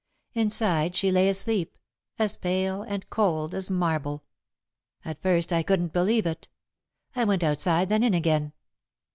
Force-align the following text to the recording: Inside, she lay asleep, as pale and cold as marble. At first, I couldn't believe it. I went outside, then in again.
Inside, 0.33 0.95
she 0.95 1.11
lay 1.11 1.29
asleep, 1.29 1.77
as 2.17 2.35
pale 2.35 2.81
and 2.81 3.07
cold 3.11 3.53
as 3.53 3.69
marble. 3.69 4.23
At 5.05 5.21
first, 5.21 5.53
I 5.53 5.61
couldn't 5.61 5.93
believe 5.93 6.25
it. 6.25 6.47
I 7.15 7.23
went 7.23 7.43
outside, 7.43 7.89
then 7.89 8.01
in 8.01 8.15
again. 8.15 8.53